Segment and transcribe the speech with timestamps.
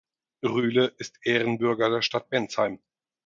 [0.43, 2.79] Rühle ist Ehrenbürger der Stadt Bensheim.